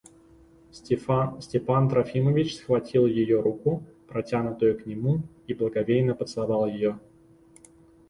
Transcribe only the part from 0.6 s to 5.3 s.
Степан Трофимович схватил ее руку, протянутую к нему,